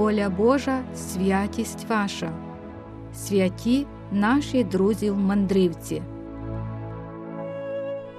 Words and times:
воля 0.00 0.30
Божа, 0.30 0.84
святість 0.96 1.86
ваша, 1.88 2.32
святі 3.14 3.86
наші 4.12 4.64
друзі 4.64 5.10
в 5.10 5.16
мандрівці. 5.16 6.02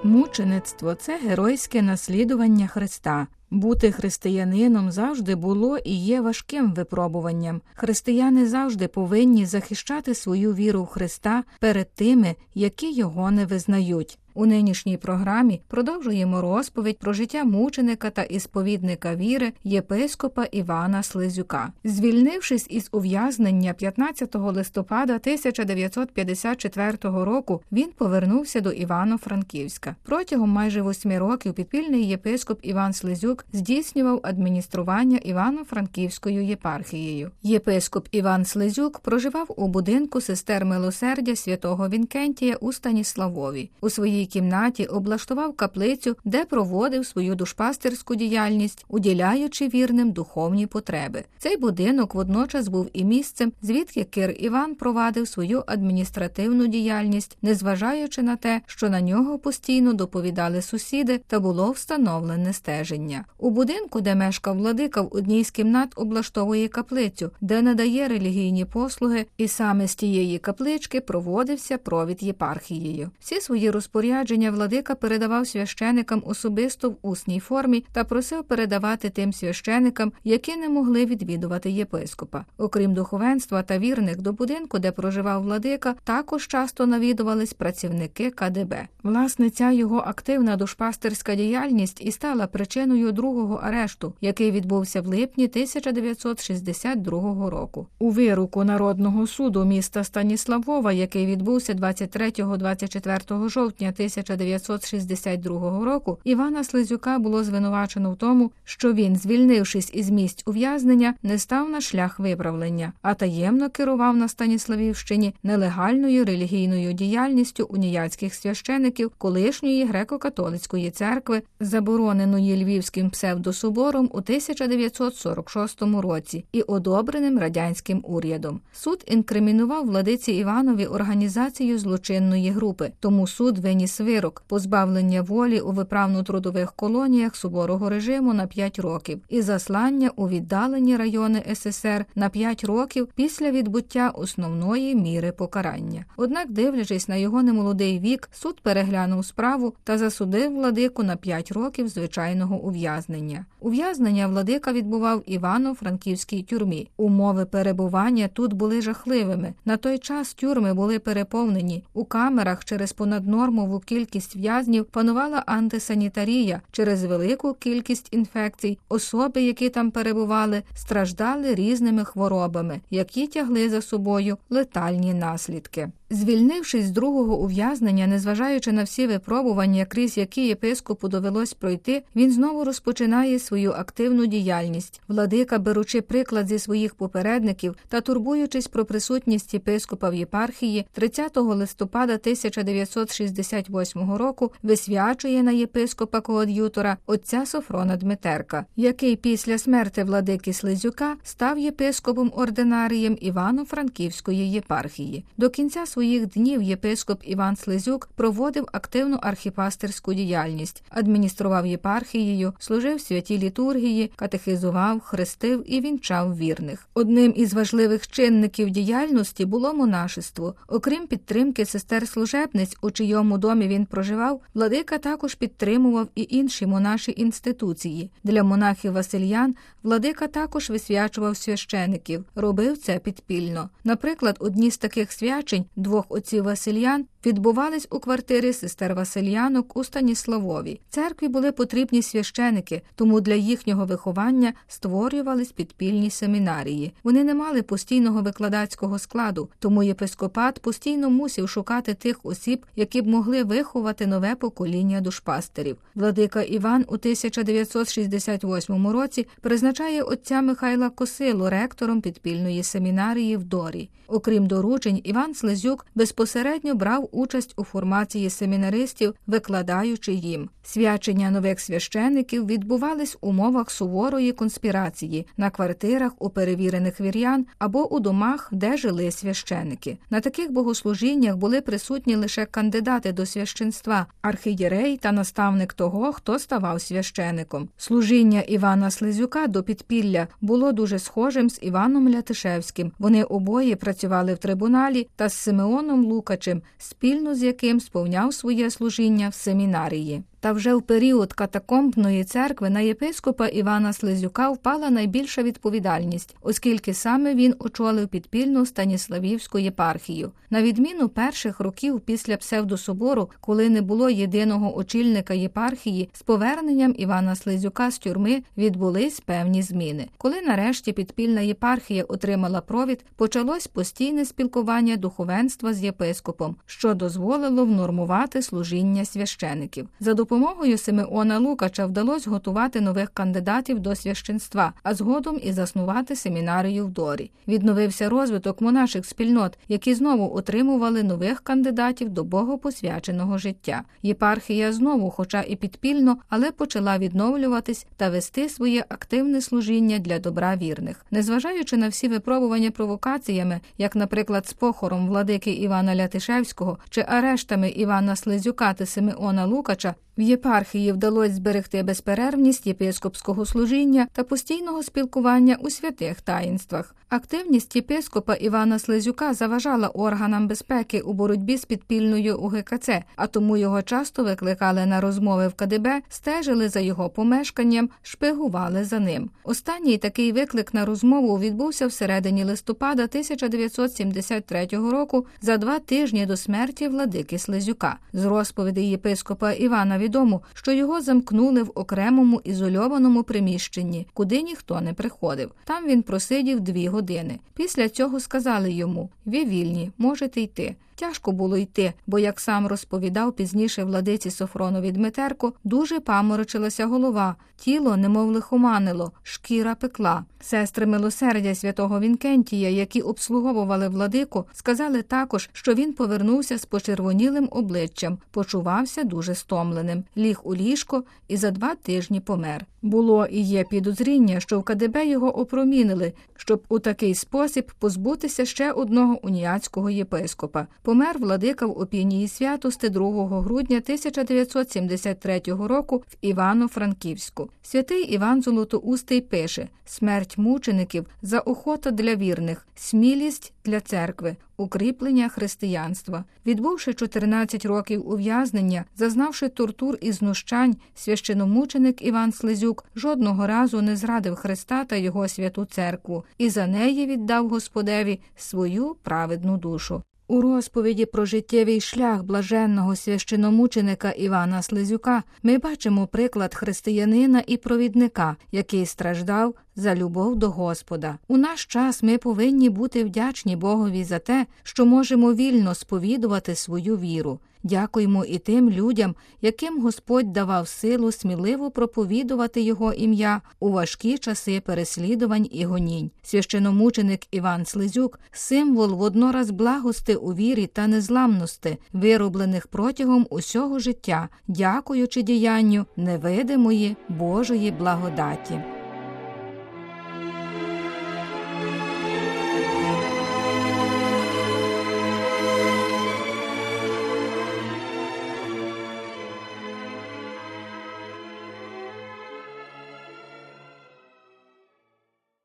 Мучеництво 0.04 0.94
це 0.94 1.18
геройське 1.18 1.82
наслідування 1.82 2.66
Христа. 2.66 3.26
Бути 3.50 3.92
християнином 3.92 4.90
завжди 4.90 5.34
було 5.34 5.78
і 5.78 5.94
є 5.94 6.20
важким 6.20 6.72
випробуванням. 6.72 7.60
Християни 7.74 8.46
завжди 8.46 8.88
повинні 8.88 9.46
захищати 9.46 10.14
свою 10.14 10.54
віру 10.54 10.82
в 10.82 10.86
Христа 10.86 11.44
перед 11.60 11.94
тими, 11.94 12.36
які 12.54 12.92
його 12.92 13.30
не 13.30 13.46
визнають. 13.46 14.18
У 14.34 14.46
нинішній 14.46 14.96
програмі 14.96 15.60
продовжуємо 15.68 16.40
розповідь 16.40 16.98
про 16.98 17.12
життя 17.12 17.44
мученика 17.44 18.10
та 18.10 18.22
ісповідника 18.22 19.14
віри 19.14 19.52
єпископа 19.64 20.44
Івана 20.44 21.02
Слизюка. 21.02 21.72
Звільнившись 21.84 22.66
із 22.70 22.88
ув'язнення 22.92 23.72
15 23.72 24.34
листопада 24.34 25.12
1954 25.12 26.96
року, 27.02 27.62
він 27.72 27.90
повернувся 27.98 28.60
до 28.60 28.70
Івано-Франківська. 28.70 29.96
Протягом 30.02 30.50
майже 30.50 30.82
восьми 30.82 31.18
років 31.18 31.54
підпільний 31.54 32.06
єпископ 32.06 32.58
Іван 32.62 32.92
Слизюк 32.92 33.44
здійснював 33.52 34.20
адміністрування 34.22 35.16
Івано-Франківською 35.16 36.44
єпархією. 36.44 37.30
Єпископ 37.42 38.08
Іван 38.10 38.44
Слизюк 38.44 38.98
проживав 38.98 39.54
у 39.56 39.68
будинку 39.68 40.20
сестер 40.20 40.64
милосердя 40.64 41.36
святого 41.36 41.88
Вінкентія 41.88 42.56
у 42.56 42.72
Станіславові. 42.72 43.70
У 43.80 43.90
своїй 43.90 44.21
своїй 44.22 44.26
кімнаті 44.26 44.86
облаштував 44.86 45.56
каплицю, 45.56 46.16
де 46.24 46.44
проводив 46.44 47.06
свою 47.06 47.34
душпастерську 47.34 48.14
діяльність, 48.14 48.84
уділяючи 48.88 49.68
вірним 49.68 50.12
духовні 50.12 50.66
потреби. 50.66 51.24
Цей 51.38 51.56
будинок 51.56 52.14
водночас 52.14 52.68
був 52.68 52.88
і 52.92 53.04
місцем, 53.04 53.52
звідки 53.62 54.04
Кир 54.04 54.34
Іван 54.38 54.74
провадив 54.74 55.28
свою 55.28 55.64
адміністративну 55.66 56.66
діяльність, 56.66 57.38
незважаючи 57.42 58.22
на 58.22 58.36
те, 58.36 58.60
що 58.66 58.88
на 58.88 59.00
нього 59.00 59.38
постійно 59.38 59.92
доповідали 59.92 60.62
сусіди 60.62 61.20
та 61.26 61.40
було 61.40 61.70
встановлене 61.70 62.52
стеження. 62.52 63.24
У 63.38 63.50
будинку, 63.50 64.00
де 64.00 64.14
мешкав 64.14 64.56
владика, 64.56 65.00
в 65.02 65.08
одній 65.12 65.44
з 65.44 65.50
кімнат 65.50 65.92
облаштовує 65.96 66.68
каплицю, 66.68 67.30
де 67.40 67.62
надає 67.62 68.08
релігійні 68.08 68.64
послуги, 68.64 69.26
і 69.36 69.48
саме 69.48 69.88
з 69.88 69.94
тієї 69.94 70.38
каплички 70.38 71.00
проводився 71.00 71.78
провід 71.78 72.22
єпархією. 72.22 73.10
Всі 73.20 73.40
свої 73.40 73.70
розпорядження 73.70 74.11
розпорядження 74.12 74.50
владика 74.50 74.94
передавав 74.94 75.46
священикам 75.46 76.22
особисто 76.26 76.90
в 76.90 76.96
усній 77.02 77.40
формі 77.40 77.84
та 77.92 78.04
просив 78.04 78.44
передавати 78.44 79.10
тим 79.10 79.32
священикам, 79.32 80.12
які 80.24 80.56
не 80.56 80.68
могли 80.68 81.06
відвідувати 81.06 81.70
єпископа. 81.70 82.44
Окрім 82.58 82.94
духовенства 82.94 83.62
та 83.62 83.78
вірних 83.78 84.20
до 84.20 84.32
будинку, 84.32 84.78
де 84.78 84.92
проживав 84.92 85.42
владика, 85.42 85.94
також 86.04 86.46
часто 86.46 86.86
навідувались 86.86 87.52
працівники 87.52 88.30
КДБ. 88.30 88.88
Власне, 89.02 89.50
ця 89.50 89.70
його 89.70 89.98
активна 89.98 90.56
душпастерська 90.56 91.34
діяльність 91.34 92.00
і 92.00 92.12
стала 92.12 92.46
причиною 92.46 93.12
другого 93.12 93.60
арешту, 93.62 94.14
який 94.20 94.50
відбувся 94.50 95.00
в 95.00 95.06
липні 95.06 95.44
1962 95.44 97.50
року. 97.50 97.86
У 97.98 98.10
вируку 98.10 98.64
народного 98.64 99.26
суду 99.26 99.64
міста 99.64 100.04
Станіславова, 100.04 100.92
який 100.92 101.26
відбувся 101.26 101.72
23-24 101.72 103.48
жовтня 103.48 103.92
1962 104.04 105.84
року 105.84 106.18
Івана 106.24 106.64
Слизюка 106.64 107.18
було 107.18 107.44
звинувачено 107.44 108.12
в 108.12 108.16
тому, 108.16 108.50
що 108.64 108.92
він, 108.92 109.16
звільнившись 109.16 109.90
із 109.94 110.10
місць 110.10 110.42
ув'язнення, 110.46 111.14
не 111.22 111.38
став 111.38 111.70
на 111.70 111.80
шлях 111.80 112.18
виправлення, 112.18 112.92
а 113.02 113.14
таємно 113.14 113.70
керував 113.70 114.16
на 114.16 114.28
Станіславівщині 114.28 115.34
нелегальною 115.42 116.24
релігійною 116.24 116.92
діяльністю 116.92 117.66
уніяцьких 117.70 118.34
священиків 118.34 119.10
колишньої 119.18 119.86
греко-католицької 119.86 120.90
церкви, 120.90 121.42
забороненої 121.60 122.64
Львівським 122.64 123.10
псевдособором 123.10 124.04
у 124.12 124.18
1946 124.18 125.82
році 125.82 126.44
і 126.52 126.62
одобреним 126.62 127.38
радянським 127.38 128.00
урядом. 128.04 128.60
Суд 128.72 129.04
інкримінував 129.06 129.86
владиці 129.86 130.32
Іванові 130.32 130.86
організацію 130.86 131.78
злочинної 131.78 132.50
групи, 132.50 132.92
тому 133.00 133.26
суд 133.26 133.58
виніс 133.58 133.91
виніс 134.00 134.12
вирок 134.12 134.42
позбавлення 134.46 135.22
волі 135.22 135.60
у 135.60 135.72
виправно-трудових 135.72 136.72
колоніях 136.76 137.36
суворого 137.36 137.88
режиму 137.88 138.34
на 138.34 138.46
5 138.46 138.78
років 138.78 139.20
і 139.28 139.42
заслання 139.42 140.10
у 140.16 140.28
віддалені 140.28 140.96
райони 140.96 141.42
СССР 141.54 142.04
на 142.14 142.28
5 142.28 142.64
років 142.64 143.08
після 143.14 143.50
відбуття 143.50 144.08
основної 144.08 144.94
міри 144.94 145.32
покарання. 145.32 146.04
Однак, 146.16 146.50
дивлячись 146.50 147.08
на 147.08 147.16
його 147.16 147.42
немолодий 147.42 147.98
вік, 147.98 148.28
суд 148.32 148.60
переглянув 148.60 149.24
справу 149.24 149.74
та 149.84 149.98
засудив 149.98 150.54
владику 150.54 151.02
на 151.02 151.16
5 151.16 151.52
років 151.52 151.88
звичайного 151.88 152.56
ув'язнення. 152.56 153.46
Ув'язнення 153.60 154.26
владика 154.26 154.72
відбував 154.72 155.18
в 155.18 155.22
Івано-Франківській 155.26 156.42
тюрмі. 156.42 156.88
Умови 156.96 157.44
перебування 157.44 158.28
тут 158.28 158.52
були 158.52 158.82
жахливими. 158.82 159.54
На 159.64 159.76
той 159.76 159.98
час 159.98 160.34
тюрми 160.34 160.74
були 160.74 160.98
переповнені 160.98 161.84
у 161.94 162.04
камерах 162.04 162.64
через 162.64 162.92
понаднормову 162.92 163.81
кількість 163.84 164.36
в'язнів 164.36 164.84
панувала 164.84 165.42
антисанітарія 165.46 166.60
через 166.72 167.04
велику 167.04 167.54
кількість 167.54 168.08
інфекцій. 168.10 168.78
Особи, 168.88 169.42
які 169.42 169.68
там 169.68 169.90
перебували, 169.90 170.62
страждали 170.74 171.54
різними 171.54 172.04
хворобами, 172.04 172.80
які 172.90 173.26
тягли 173.26 173.70
за 173.70 173.82
собою 173.82 174.38
летальні 174.50 175.14
наслідки. 175.14 175.88
Звільнившись 176.12 176.84
з 176.84 176.90
другого 176.90 177.38
ув'язнення, 177.38 178.06
незважаючи 178.06 178.72
на 178.72 178.82
всі 178.82 179.06
випробування, 179.06 179.84
крізь 179.84 180.18
які 180.18 180.46
єпископу 180.46 181.08
довелось 181.08 181.54
пройти, 181.54 182.02
він 182.16 182.32
знову 182.32 182.64
розпочинає 182.64 183.38
свою 183.38 183.72
активну 183.72 184.26
діяльність. 184.26 185.00
Владика, 185.08 185.58
беручи 185.58 186.00
приклад 186.00 186.48
зі 186.48 186.58
своїх 186.58 186.94
попередників 186.94 187.74
та 187.88 188.00
турбуючись 188.00 188.68
про 188.68 188.84
присутність 188.84 189.54
єпископа 189.54 190.10
в 190.10 190.14
єпархії, 190.14 190.86
30 190.92 191.36
листопада 191.36 192.12
1968 192.12 194.14
року 194.14 194.52
висвячує 194.62 195.42
на 195.42 195.50
єпископа 195.50 196.20
коад'ютора 196.20 196.96
отця 197.06 197.46
Софрона 197.46 197.96
Дмитерка, 197.96 198.66
який 198.76 199.16
після 199.16 199.58
смерти 199.58 200.04
владики 200.04 200.52
Слизюка 200.52 201.16
став 201.22 201.58
єпископом 201.58 202.32
ординарієм 202.36 203.18
Івано-Франківської 203.20 204.50
єпархії. 204.50 205.24
До 205.36 205.50
кінця 205.50 205.86
своєї 205.86 206.01
своїх 206.02 206.26
днів 206.26 206.62
єпископ 206.62 207.20
Іван 207.24 207.56
Слизюк 207.56 208.08
проводив 208.16 208.68
активну 208.72 209.18
архіпастерську 209.22 210.14
діяльність, 210.14 210.82
адміністрував 210.90 211.66
єпархією, 211.66 212.52
служив 212.58 213.00
святій 213.00 213.38
літургії, 213.38 214.12
катехизував, 214.16 215.00
хрестив 215.00 215.64
і 215.66 215.80
вінчав 215.80 216.36
вірних. 216.36 216.88
Одним 216.94 217.32
із 217.36 217.54
важливих 217.54 218.08
чинників 218.08 218.70
діяльності 218.70 219.44
було 219.44 219.74
монашество. 219.74 220.54
Окрім 220.68 221.06
підтримки 221.06 221.64
сестер 221.64 222.08
служебниць, 222.08 222.76
у 222.82 222.90
чийому 222.90 223.38
домі 223.38 223.68
він 223.68 223.86
проживав, 223.86 224.40
владика 224.54 224.98
також 224.98 225.34
підтримував 225.34 226.08
і 226.14 226.26
інші 226.30 226.66
монаші 226.66 227.14
інституції. 227.16 228.10
Для 228.24 228.42
монахів 228.42 228.92
Васильян 228.92 229.54
владика 229.82 230.26
також 230.26 230.70
висвячував 230.70 231.36
священиків, 231.36 232.24
робив 232.34 232.78
це 232.78 232.98
підпільно. 232.98 233.68
Наприклад, 233.84 234.36
одні 234.40 234.70
з 234.70 234.78
таких 234.78 235.12
свячень 235.12 235.64
двох 235.92 236.06
отців 236.08 236.44
Васильян 236.44 237.04
відбувались 237.26 237.88
у 237.90 237.98
квартирі 237.98 238.52
сестер 238.52 238.94
Васильянок 238.94 239.76
у 239.76 239.84
Станіславові. 239.84 240.80
Церкві 240.90 241.28
були 241.28 241.52
потрібні 241.52 242.02
священики, 242.02 242.82
тому 242.94 243.20
для 243.20 243.34
їхнього 243.34 243.86
виховання 243.86 244.52
створювались 244.68 245.52
підпільні 245.52 246.10
семінарії. 246.10 246.92
Вони 247.04 247.24
не 247.24 247.34
мали 247.34 247.62
постійного 247.62 248.22
викладацького 248.22 248.98
складу, 248.98 249.48
тому 249.58 249.82
єпископат 249.82 250.58
постійно 250.58 251.10
мусив 251.10 251.48
шукати 251.48 251.94
тих 251.94 252.20
осіб, 252.22 252.66
які 252.76 253.02
б 253.02 253.06
могли 253.06 253.44
виховати 253.44 254.06
нове 254.06 254.34
покоління 254.34 255.00
душпастерів. 255.00 255.76
Владика 255.94 256.42
Іван 256.42 256.84
у 256.88 256.94
1968 256.94 258.86
році 258.86 259.26
призначає 259.40 260.02
отця 260.02 260.42
Михайла 260.42 260.90
Косилу 260.90 261.50
ректором 261.50 262.00
підпільної 262.00 262.62
семінарії 262.62 263.36
в 263.36 263.44
Дорі. 263.44 263.88
Окрім 264.12 264.46
доручень, 264.46 265.00
Іван 265.04 265.34
Слезюк 265.34 265.71
Слизюк 265.72 265.86
безпосередньо 265.94 266.74
брав 266.74 267.08
участь 267.12 267.54
у 267.56 267.64
формації 267.64 268.30
семінаристів, 268.30 269.14
викладаючи 269.26 270.12
їм. 270.12 270.48
Свячення 270.64 271.30
нових 271.30 271.60
священиків 271.60 272.46
відбувались 272.46 273.14
в 273.14 273.18
умовах 273.20 273.70
суворої 273.70 274.32
конспірації 274.32 275.26
на 275.36 275.50
квартирах 275.50 276.12
у 276.18 276.30
перевірених 276.30 277.00
вір'ян 277.00 277.46
або 277.58 277.94
у 277.94 278.00
домах, 278.00 278.48
де 278.52 278.76
жили 278.76 279.10
священики. 279.10 279.98
На 280.10 280.20
таких 280.20 280.52
богослужіннях 280.52 281.36
були 281.36 281.60
присутні 281.60 282.16
лише 282.16 282.46
кандидати 282.46 283.12
до 283.12 283.26
священства, 283.26 284.06
архієрей 284.22 284.96
та 284.96 285.12
наставник 285.12 285.72
того, 285.72 286.12
хто 286.12 286.38
ставав 286.38 286.80
священиком. 286.80 287.68
Служіння 287.76 288.40
Івана 288.40 288.90
Слизюка 288.90 289.46
до 289.46 289.62
підпілля 289.62 290.28
було 290.40 290.72
дуже 290.72 290.98
схожим 290.98 291.50
з 291.50 291.58
Іваном 291.62 292.08
Лятишевським. 292.08 292.92
Вони 292.98 293.24
обоє 293.24 293.76
працювали 293.76 294.34
в 294.34 294.38
трибуналі 294.38 295.08
та 295.16 295.28
з 295.28 295.34
Симеоном 295.62 296.04
Лукачем, 296.04 296.62
спільно 296.78 297.34
з 297.34 297.42
яким 297.42 297.80
сповняв 297.80 298.34
своє 298.34 298.70
служіння 298.70 299.28
в 299.28 299.34
семінарії. 299.34 300.22
Та 300.42 300.52
вже 300.52 300.74
в 300.74 300.82
період 300.82 301.32
катакомбної 301.32 302.24
церкви 302.24 302.70
на 302.70 302.80
єпископа 302.80 303.46
Івана 303.46 303.92
Слизюка 303.92 304.50
впала 304.50 304.90
найбільша 304.90 305.42
відповідальність, 305.42 306.36
оскільки 306.40 306.94
саме 306.94 307.34
він 307.34 307.54
очолив 307.58 308.08
підпільну 308.08 308.66
Станіславівську 308.66 309.58
єпархію. 309.58 310.32
На 310.50 310.62
відміну 310.62 311.08
перших 311.08 311.60
років 311.60 312.00
після 312.00 312.36
псевдособору, 312.36 313.30
коли 313.40 313.68
не 313.68 313.82
було 313.82 314.10
єдиного 314.10 314.76
очільника 314.76 315.34
єпархії, 315.34 316.08
з 316.12 316.22
поверненням 316.22 316.94
Івана 316.98 317.36
Слизюка 317.36 317.90
з 317.90 317.98
тюрми 317.98 318.42
відбулись 318.56 319.20
певні 319.20 319.62
зміни. 319.62 320.08
Коли 320.18 320.42
нарешті 320.42 320.92
підпільна 320.92 321.40
єпархія 321.40 322.04
отримала 322.04 322.60
провід, 322.60 323.04
почалось 323.16 323.66
постійне 323.66 324.24
спілкування 324.24 324.96
духовенства 324.96 325.74
з 325.74 325.82
єпископом, 325.82 326.56
що 326.66 326.94
дозволило 326.94 327.64
внормувати 327.64 328.42
служіння 328.42 329.04
священиків. 329.04 329.88
За 330.00 330.14
допомогою 330.32 330.78
Симеона 330.78 331.38
Лукача 331.38 331.86
вдалося 331.86 332.30
готувати 332.30 332.80
нових 332.80 333.10
кандидатів 333.10 333.78
до 333.80 333.94
священства, 333.94 334.72
а 334.82 334.94
згодом 334.94 335.40
і 335.42 335.52
заснувати 335.52 336.16
семінарію 336.16 336.86
в 336.86 336.90
Дорі. 336.90 337.30
Відновився 337.48 338.08
розвиток 338.08 338.60
монаших 338.60 339.06
спільнот, 339.06 339.58
які 339.68 339.94
знову 339.94 340.36
отримували 340.36 341.02
нових 341.02 341.40
кандидатів 341.40 342.08
до 342.08 342.24
богопосвяченого 342.24 343.38
життя. 343.38 343.82
Єпархія 344.02 344.72
знову, 344.72 345.10
хоча 345.10 345.42
і 345.42 345.56
підпільно, 345.56 346.16
але 346.28 346.50
почала 346.50 346.98
відновлюватись 346.98 347.86
та 347.96 348.10
вести 348.10 348.48
своє 348.48 348.84
активне 348.88 349.40
служіння 349.40 349.98
для 349.98 350.18
добра 350.18 350.56
вірних, 350.56 351.06
незважаючи 351.10 351.76
на 351.76 351.88
всі 351.88 352.08
випробування 352.08 352.70
провокаціями, 352.70 353.60
як, 353.78 353.96
наприклад, 353.96 354.46
з 354.46 354.52
похором 354.52 355.08
владики 355.08 355.50
Івана 355.50 355.96
Лятишевського 355.96 356.78
чи 356.90 357.04
арештами 357.08 357.68
Івана 357.68 358.16
Слизюка 358.16 358.72
та 358.72 358.86
Симеона 358.86 359.46
Лукача. 359.46 359.94
В 360.18 360.20
єпархії 360.20 360.92
вдалося 360.92 361.34
зберегти 361.34 361.82
безперервність 361.82 362.66
єпископського 362.66 363.46
служіння 363.46 364.06
та 364.12 364.24
постійного 364.24 364.82
спілкування 364.82 365.56
у 365.60 365.70
святих 365.70 366.20
таїнствах. 366.20 366.94
Активність 367.08 367.76
єпископа 367.76 368.34
Івана 368.34 368.78
Слизюка 368.78 369.34
заважала 369.34 369.88
органам 369.88 370.48
безпеки 370.48 371.00
у 371.00 371.12
боротьбі 371.12 371.56
з 371.56 371.64
підпільною 371.64 372.38
УГКЦ, 372.38 372.88
а 373.16 373.26
тому 373.26 373.56
його 373.56 373.82
часто 373.82 374.24
викликали 374.24 374.86
на 374.86 375.00
розмови 375.00 375.48
в 375.48 375.54
КДБ, 375.54 376.02
стежили 376.08 376.68
за 376.68 376.80
його 376.80 377.10
помешканням, 377.10 377.90
шпигували 378.02 378.84
за 378.84 378.98
ним. 378.98 379.30
Останній 379.44 379.98
такий 379.98 380.32
виклик 380.32 380.74
на 380.74 380.84
розмову 380.84 381.38
відбувся 381.38 381.86
всередині 381.86 382.44
листопада 382.44 383.02
1973 383.02 384.66
року 384.72 385.26
за 385.42 385.56
два 385.56 385.78
тижні 385.78 386.26
до 386.26 386.36
смерті 386.36 386.88
владики 386.88 387.38
Слизюка. 387.38 387.96
З 388.12 388.24
розповідей 388.24 388.90
єпископа 388.90 389.52
Івана 389.52 389.98
відомо, 390.02 390.40
що 390.54 390.72
його 390.72 391.00
замкнули 391.00 391.62
в 391.62 391.72
окремому 391.74 392.40
ізольованому 392.44 393.22
приміщенні, 393.22 394.06
куди 394.14 394.42
ніхто 394.42 394.80
не 394.80 394.92
приходив. 394.92 395.50
Там 395.64 395.86
він 395.86 396.02
просидів 396.02 396.60
дві 396.60 396.88
години. 396.88 397.38
Після 397.54 397.88
цього 397.88 398.20
сказали 398.20 398.72
йому: 398.72 399.10
ви 399.24 399.44
вільні, 399.44 399.90
можете 399.98 400.40
йти. 400.40 400.76
Тяжко 401.02 401.32
було 401.32 401.56
йти, 401.56 401.92
бо, 402.06 402.18
як 402.18 402.40
сам 402.40 402.66
розповідав 402.66 403.32
пізніше 403.32 403.84
владиці 403.84 404.30
Софронові 404.30 404.92
Дмитерко, 404.92 405.52
дуже 405.64 406.00
паморочилася 406.00 406.86
голова, 406.86 407.36
тіло 407.56 407.96
немов 407.96 408.28
лихоманило, 408.30 409.12
шкіра 409.22 409.74
пекла. 409.74 410.24
Сестри 410.40 410.86
милосердя 410.86 411.54
святого 411.54 412.00
Вінкентія, 412.00 412.70
які 412.70 413.00
обслуговували 413.00 413.88
владику, 413.88 414.44
сказали 414.52 415.02
також, 415.02 415.50
що 415.52 415.74
він 415.74 415.92
повернувся 415.92 416.58
з 416.58 416.64
почервонілим 416.64 417.48
обличчям, 417.50 418.18
почувався 418.30 419.04
дуже 419.04 419.34
стомленим, 419.34 419.91
ліг 420.16 420.40
у 420.44 420.54
ліжко 420.54 421.04
і 421.28 421.36
за 421.36 421.50
два 421.50 421.74
тижні 421.74 422.20
помер. 422.20 422.66
Було 422.82 423.26
і 423.26 423.40
є 423.40 423.64
підозріння, 423.64 424.40
що 424.40 424.60
в 424.60 424.62
КДБ 424.62 425.06
його 425.06 425.38
опромінили, 425.38 426.12
щоб 426.36 426.62
у 426.68 426.78
такий 426.78 427.14
спосіб 427.14 427.72
позбутися 427.78 428.44
ще 428.44 428.72
одного 428.72 429.18
уніатського 429.22 429.90
єпископа. 429.90 430.66
Помер 430.82 431.18
владика 431.18 431.66
в 431.66 431.78
опінії 431.78 432.28
святости 432.28 432.88
2 432.88 433.40
грудня 433.40 433.76
1973 433.76 435.42
року 435.46 436.04
в 436.08 436.16
Івано-Франківську. 436.20 437.50
Святий 437.62 438.02
Іван 438.02 438.42
Золотоустий 438.42 439.20
пише: 439.20 439.68
смерть 439.84 440.38
мучеників 440.38 441.06
за 441.22 441.38
охота 441.40 441.90
для 441.90 442.14
вірних, 442.14 442.66
смілість 442.74 443.52
для 443.64 443.80
церкви, 443.80 444.36
укріплення 444.56 445.28
християнства. 445.28 446.24
Відбувши 446.46 446.94
14 446.94 447.64
років 447.64 448.08
ув'язнення, 448.08 448.84
зазнавши 448.96 449.48
тортур 449.48 449.98
і 450.00 450.12
знущань, 450.12 450.76
священомученик 450.94 452.02
Іван 452.02 452.32
Слизюк 452.32 452.84
жодного 452.96 453.46
разу 453.46 453.82
не 453.82 453.96
зрадив 453.96 454.34
Христа 454.34 454.84
та 454.84 454.96
його 454.96 455.28
святу 455.28 455.64
церкву 455.64 456.24
і 456.38 456.48
за 456.50 456.66
неї 456.66 457.06
віддав 457.06 457.48
Господеві 457.48 458.20
свою 458.36 458.96
праведну 459.02 459.56
душу. 459.56 460.02
У 460.32 460.40
розповіді 460.40 461.06
про 461.06 461.24
життєвий 461.24 461.80
шлях 461.80 462.22
блаженного 462.22 462.96
священомученика 462.96 464.10
Івана 464.10 464.62
Слизюка 464.62 465.22
ми 465.42 465.58
бачимо 465.58 466.06
приклад 466.06 466.54
християнина 466.54 467.42
і 467.46 467.56
провідника, 467.56 468.36
який 468.52 468.86
страждав 468.86 469.54
за 469.76 469.94
любов 469.94 470.36
до 470.36 470.50
Господа. 470.50 471.18
У 471.28 471.36
наш 471.36 471.66
час 471.66 472.02
ми 472.02 472.18
повинні 472.18 472.70
бути 472.70 473.04
вдячні 473.04 473.56
Богові 473.56 474.04
за 474.04 474.18
те, 474.18 474.46
що 474.62 474.86
можемо 474.86 475.34
вільно 475.34 475.74
сповідувати 475.74 476.54
свою 476.54 476.96
віру. 476.96 477.38
Дякуємо 477.62 478.24
і 478.24 478.38
тим 478.38 478.70
людям, 478.70 479.14
яким 479.40 479.80
Господь 479.80 480.32
давав 480.32 480.68
силу 480.68 481.12
сміливо 481.12 481.70
проповідувати 481.70 482.60
Його 482.60 482.92
ім'я 482.92 483.40
у 483.60 483.70
важкі 483.70 484.18
часи 484.18 484.62
переслідувань 484.66 485.48
і 485.50 485.64
гонінь. 485.64 486.10
Священомученик 486.22 487.20
Іван 487.30 487.66
Слизюк 487.66 488.20
символ 488.30 488.94
воднораз 488.94 489.50
благости 489.50 490.14
у 490.14 490.34
вірі 490.34 490.66
та 490.66 490.86
незламності, 490.86 491.76
вироблених 491.92 492.66
протягом 492.66 493.26
усього 493.30 493.78
життя, 493.78 494.28
дякуючи 494.48 495.22
діянню 495.22 495.86
невидимої 495.96 496.96
Божої 497.08 497.70
благодаті. 497.70 498.81